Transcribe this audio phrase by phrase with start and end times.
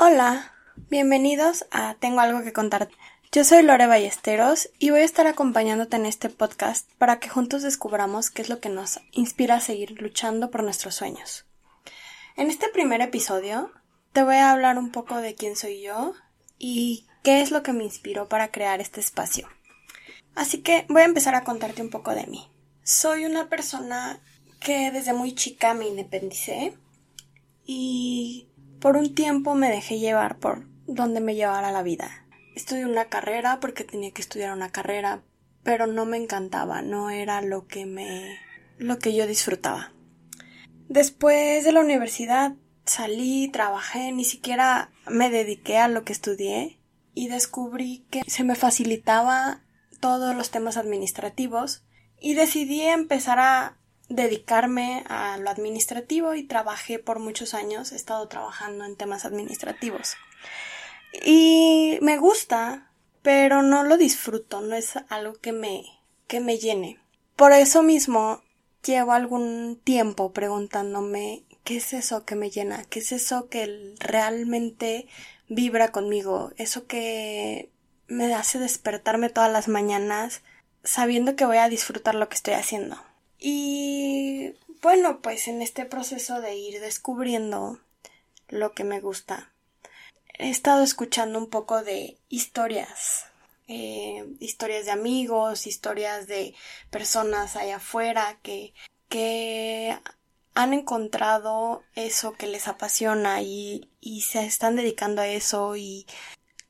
[0.00, 0.52] Hola,
[0.90, 2.88] bienvenidos a Tengo algo que contar.
[3.32, 7.62] Yo soy Lore Ballesteros y voy a estar acompañándote en este podcast para que juntos
[7.62, 11.46] descubramos qué es lo que nos inspira a seguir luchando por nuestros sueños.
[12.36, 13.72] En este primer episodio
[14.12, 16.12] te voy a hablar un poco de quién soy yo
[16.60, 19.48] y qué es lo que me inspiró para crear este espacio.
[20.36, 22.48] Así que voy a empezar a contarte un poco de mí.
[22.84, 24.20] Soy una persona
[24.60, 26.78] que desde muy chica me independicé
[27.66, 28.47] y
[28.80, 32.26] por un tiempo me dejé llevar por donde me llevara la vida.
[32.54, 35.22] Estudié una carrera porque tenía que estudiar una carrera,
[35.62, 38.38] pero no me encantaba, no era lo que me
[38.78, 39.92] lo que yo disfrutaba.
[40.88, 42.54] Después de la universidad
[42.86, 46.80] salí, trabajé, ni siquiera me dediqué a lo que estudié
[47.14, 49.62] y descubrí que se me facilitaba
[50.00, 51.84] todos los temas administrativos
[52.20, 53.77] y decidí empezar a
[54.08, 60.16] dedicarme a lo administrativo y trabajé por muchos años, he estado trabajando en temas administrativos.
[61.24, 62.90] Y me gusta,
[63.22, 65.84] pero no lo disfruto, no es algo que me
[66.28, 67.00] que me llene.
[67.34, 68.42] Por eso mismo
[68.84, 75.08] llevo algún tiempo preguntándome qué es eso que me llena, qué es eso que realmente
[75.48, 77.70] vibra conmigo, eso que
[78.06, 80.42] me hace despertarme todas las mañanas
[80.84, 82.96] sabiendo que voy a disfrutar lo que estoy haciendo.
[83.38, 87.78] Y bueno, pues en este proceso de ir descubriendo
[88.48, 89.52] lo que me gusta,
[90.38, 93.26] he estado escuchando un poco de historias,
[93.68, 96.54] eh, historias de amigos, historias de
[96.90, 98.72] personas allá afuera que,
[99.08, 99.96] que
[100.54, 106.06] han encontrado eso que les apasiona y, y se están dedicando a eso y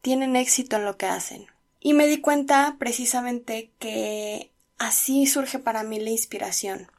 [0.00, 1.46] tienen éxito en lo que hacen.
[1.80, 6.90] Y me di cuenta precisamente que así surge para mí la inspiración.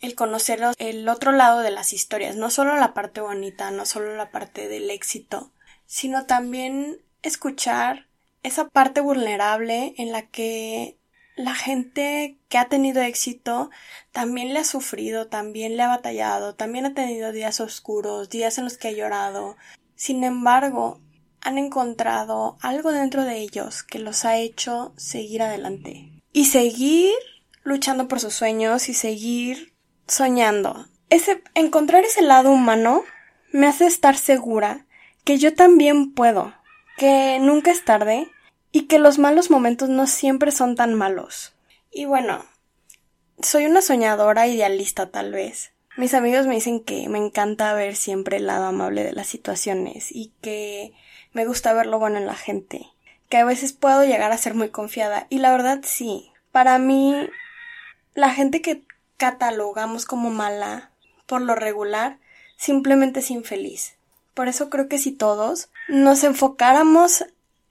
[0.00, 4.16] El conocer el otro lado de las historias, no solo la parte bonita, no solo
[4.16, 5.52] la parte del éxito,
[5.86, 8.06] sino también escuchar
[8.42, 10.96] esa parte vulnerable en la que
[11.36, 13.70] la gente que ha tenido éxito
[14.12, 18.64] también le ha sufrido, también le ha batallado, también ha tenido días oscuros, días en
[18.64, 19.56] los que ha llorado.
[19.96, 21.00] Sin embargo,
[21.40, 26.09] han encontrado algo dentro de ellos que los ha hecho seguir adelante.
[26.32, 27.12] Y seguir
[27.62, 29.74] luchando por sus sueños y seguir
[30.06, 30.86] soñando.
[31.08, 33.02] Ese, encontrar ese lado humano
[33.52, 34.86] me hace estar segura
[35.24, 36.54] que yo también puedo,
[36.96, 38.30] que nunca es tarde
[38.72, 41.54] y que los malos momentos no siempre son tan malos.
[41.90, 42.44] Y bueno,
[43.42, 45.72] soy una soñadora idealista tal vez.
[45.96, 50.12] Mis amigos me dicen que me encanta ver siempre el lado amable de las situaciones
[50.12, 50.92] y que
[51.32, 52.86] me gusta ver lo bueno en la gente,
[53.30, 56.30] que a veces puedo llegar a ser muy confiada y la verdad sí.
[56.52, 57.14] Para mí,
[58.14, 58.82] la gente que
[59.16, 60.90] catalogamos como mala
[61.26, 62.18] por lo regular
[62.56, 63.94] simplemente es infeliz.
[64.34, 67.24] Por eso creo que si todos nos enfocáramos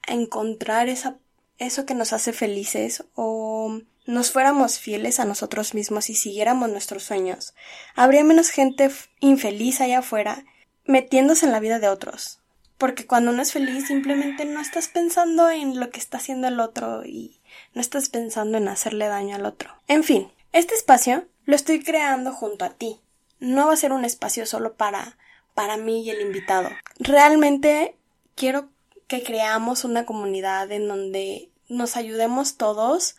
[0.06, 1.16] encontrar esa,
[1.58, 7.02] eso que nos hace felices o nos fuéramos fieles a nosotros mismos y siguiéramos nuestros
[7.02, 7.54] sueños,
[7.94, 10.44] habría menos gente infeliz allá afuera
[10.84, 12.39] metiéndose en la vida de otros.
[12.80, 16.60] Porque cuando uno es feliz simplemente no estás pensando en lo que está haciendo el
[16.60, 17.38] otro y
[17.74, 19.70] no estás pensando en hacerle daño al otro.
[19.86, 22.98] En fin, este espacio lo estoy creando junto a ti.
[23.38, 25.18] No va a ser un espacio solo para
[25.52, 26.70] para mí y el invitado.
[26.98, 27.94] Realmente
[28.34, 28.70] quiero
[29.08, 33.16] que creamos una comunidad en donde nos ayudemos todos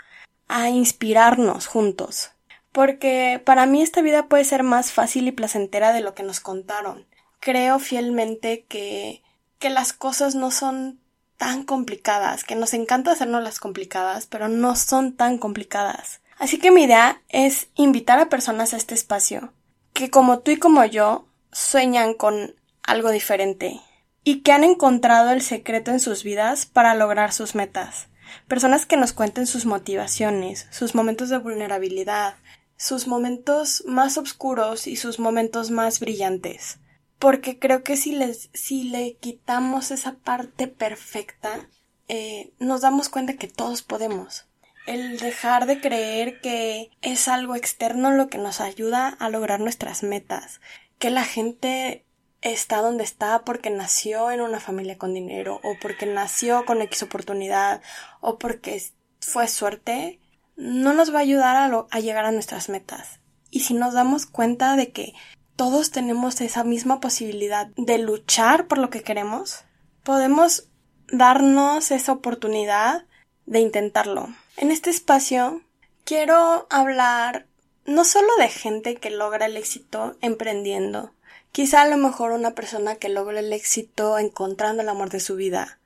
[0.47, 2.31] a inspirarnos juntos.
[2.71, 6.39] Porque para mí esta vida puede ser más fácil y placentera de lo que nos
[6.39, 7.05] contaron.
[7.39, 9.21] Creo fielmente que,
[9.61, 10.99] que las cosas no son
[11.37, 16.19] tan complicadas, que nos encanta hacernos las complicadas, pero no son tan complicadas.
[16.37, 19.53] Así que mi idea es invitar a personas a este espacio,
[19.93, 23.79] que como tú y como yo sueñan con algo diferente,
[24.23, 28.07] y que han encontrado el secreto en sus vidas para lograr sus metas.
[28.47, 32.35] Personas que nos cuenten sus motivaciones, sus momentos de vulnerabilidad,
[32.77, 36.79] sus momentos más oscuros y sus momentos más brillantes.
[37.21, 41.69] Porque creo que si, les, si le quitamos esa parte perfecta,
[42.09, 44.47] eh, nos damos cuenta que todos podemos.
[44.85, 50.03] El dejar de creer que es algo externo lo que nos ayuda a lograr nuestras
[50.03, 50.59] metas
[51.01, 52.05] que la gente
[52.41, 57.01] está donde está porque nació en una familia con dinero o porque nació con X
[57.01, 57.81] oportunidad
[58.19, 58.83] o porque
[59.19, 60.19] fue suerte,
[60.55, 63.19] no nos va a ayudar a, a llegar a nuestras metas.
[63.49, 65.13] Y si nos damos cuenta de que
[65.61, 69.59] todos tenemos esa misma posibilidad de luchar por lo que queremos,
[70.01, 70.67] podemos
[71.11, 73.05] darnos esa oportunidad
[73.45, 74.27] de intentarlo.
[74.57, 75.61] En este espacio
[76.03, 77.45] quiero hablar
[77.85, 81.13] no solo de gente que logra el éxito emprendiendo,
[81.51, 85.35] quizá a lo mejor una persona que logra el éxito encontrando el amor de su
[85.35, 85.77] vida,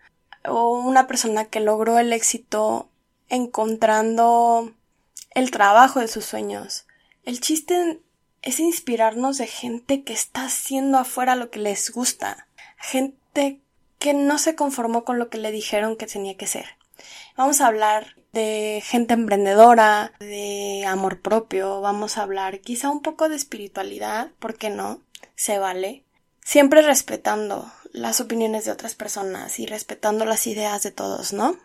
[0.48, 2.88] o una persona que logró el éxito
[3.28, 4.71] encontrando
[5.31, 6.86] el trabajo de sus sueños.
[7.25, 8.00] El chiste
[8.45, 12.47] es inspirarnos de gente que está haciendo afuera lo que les gusta,
[12.77, 13.59] gente
[14.00, 16.65] que no se conformó con lo que le dijeron que tenía que ser.
[17.36, 23.30] Vamos a hablar de gente emprendedora, de amor propio, vamos a hablar quizá un poco
[23.30, 25.01] de espiritualidad, ¿por qué no?
[25.36, 26.03] Se vale.
[26.44, 31.57] Siempre respetando las opiniones de otras personas y respetando las ideas de todos, ¿no?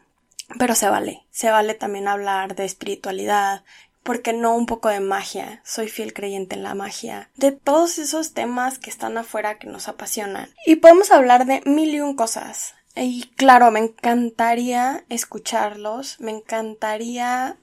[0.59, 3.65] Pero se vale, se vale también hablar de espiritualidad,
[4.03, 5.61] porque no un poco de magia?
[5.65, 7.31] Soy fiel creyente en la magia.
[7.37, 10.51] De todos esos temas que están afuera que nos apasionan.
[10.67, 12.75] Y podemos hablar de mil y un cosas.
[12.97, 17.57] Y claro, me encantaría escucharlos, me encantaría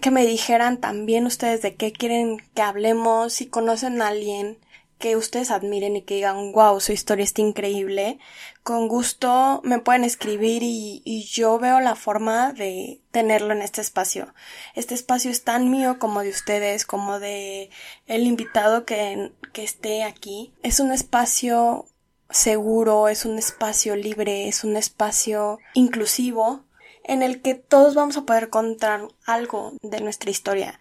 [0.00, 4.58] que me dijeran también ustedes de qué quieren que hablemos, si conocen a alguien
[5.00, 8.18] que ustedes admiren y que digan, wow, su historia está increíble,
[8.62, 14.34] con gusto me pueden escribir y, yo veo la forma de tenerlo en este espacio.
[14.74, 17.70] Este espacio es tan mío como de ustedes, como de
[18.06, 20.52] el invitado que, que esté aquí.
[20.62, 21.86] Es un espacio
[22.28, 26.64] seguro, es un espacio libre, es un espacio inclusivo
[27.04, 30.78] en el que todos vamos a poder contar algo de nuestra historia,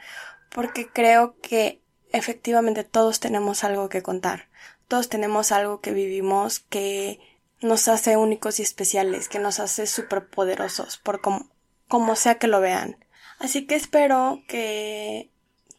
[0.50, 4.50] porque creo que efectivamente todos tenemos algo que contar,
[4.88, 7.20] todos tenemos algo que vivimos que
[7.62, 11.50] nos hace únicos y especiales, que nos hace superpoderosos, por como,
[11.88, 13.04] como sea que lo vean.
[13.40, 15.30] Así que espero que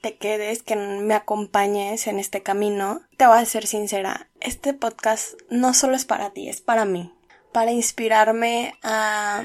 [0.00, 3.02] te quedes, que me acompañes en este camino.
[3.16, 7.12] Te voy a ser sincera, este podcast no solo es para ti, es para mí,
[7.52, 9.44] para inspirarme a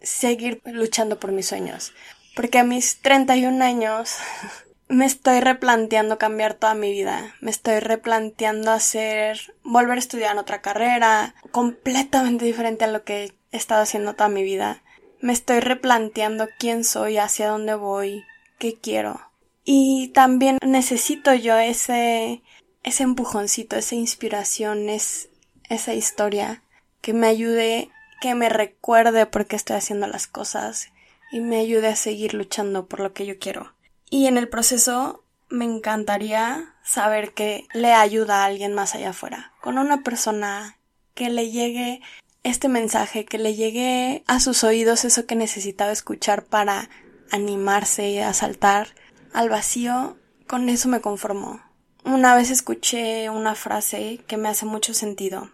[0.00, 1.92] seguir luchando por mis sueños.
[2.34, 4.16] Porque a mis 31 años
[4.92, 7.34] me estoy replanteando cambiar toda mi vida.
[7.40, 13.32] Me estoy replanteando hacer, volver a estudiar en otra carrera, completamente diferente a lo que
[13.52, 14.82] he estado haciendo toda mi vida.
[15.20, 18.22] Me estoy replanteando quién soy, hacia dónde voy,
[18.58, 19.18] qué quiero.
[19.64, 22.42] Y también necesito yo ese,
[22.82, 25.30] ese empujoncito, esa inspiración, es,
[25.70, 26.62] esa historia
[27.00, 27.90] que me ayude,
[28.20, 30.88] que me recuerde por qué estoy haciendo las cosas
[31.30, 33.72] y me ayude a seguir luchando por lo que yo quiero.
[34.12, 39.54] Y en el proceso me encantaría saber que le ayuda a alguien más allá afuera,
[39.62, 40.76] con una persona
[41.14, 42.02] que le llegue
[42.42, 46.90] este mensaje, que le llegue a sus oídos eso que necesitaba escuchar para
[47.30, 48.88] animarse a saltar
[49.32, 51.62] al vacío, con eso me conformo.
[52.04, 55.52] Una vez escuché una frase que me hace mucho sentido,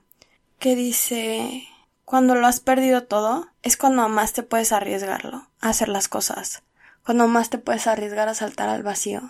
[0.58, 1.68] que dice
[2.04, 6.64] cuando lo has perdido todo, es cuando más te puedes arriesgarlo, a hacer las cosas,
[7.08, 9.22] cuando más te puedes arriesgar a saltar al vacío,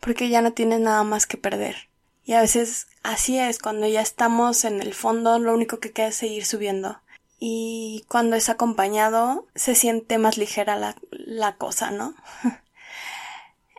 [0.00, 1.90] porque ya no tienes nada más que perder.
[2.24, 6.06] Y a veces así es, cuando ya estamos en el fondo, lo único que queda
[6.06, 6.98] es seguir subiendo.
[7.38, 12.14] Y cuando es acompañado, se siente más ligera la, la cosa, ¿no?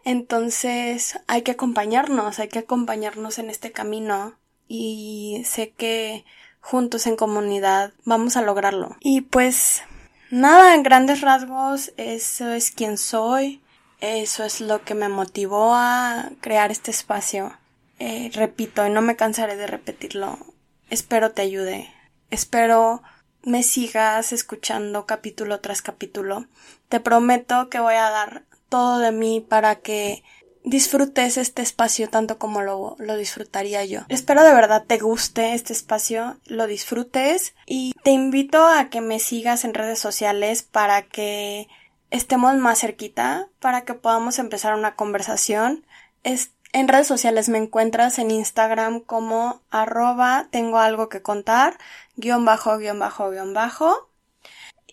[0.06, 4.36] Entonces hay que acompañarnos, hay que acompañarnos en este camino
[4.68, 6.26] y sé que
[6.62, 8.98] juntos en comunidad vamos a lograrlo.
[9.00, 9.82] Y pues
[10.32, 13.62] nada, en grandes rasgos eso es quien soy,
[14.00, 17.58] eso es lo que me motivó a crear este espacio.
[18.00, 20.38] Eh, repito, y no me cansaré de repetirlo,
[20.90, 21.92] espero te ayude,
[22.30, 23.02] espero
[23.44, 26.48] me sigas escuchando capítulo tras capítulo.
[26.90, 30.24] Te prometo que voy a dar todo de mí para que
[30.68, 34.02] disfrutes este espacio tanto como lo, lo, disfrutaría yo.
[34.10, 39.20] Espero de verdad te guste este espacio, lo disfrutes y te invito a que me
[39.20, 41.68] sigas en redes sociales para que
[42.12, 45.86] estemos más cerquita, para que podamos empezar una conversación.
[46.24, 51.78] Es, en redes sociales me encuentras en Instagram como arroba tengo algo que contar,
[52.18, 54.10] guion bajo, guion bajo, guion bajo.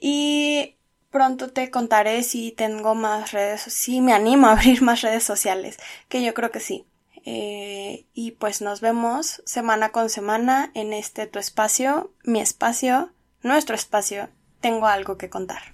[0.00, 0.76] Y
[1.14, 5.78] Pronto te contaré si tengo más redes, si me animo a abrir más redes sociales,
[6.08, 6.88] que yo creo que sí.
[7.24, 13.76] Eh, y pues nos vemos semana con semana en este tu espacio, mi espacio, nuestro
[13.76, 14.28] espacio.
[14.60, 15.73] Tengo algo que contar.